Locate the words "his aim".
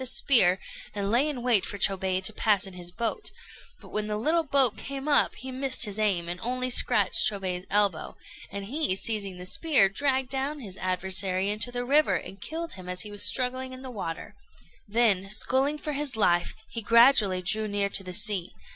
5.85-6.27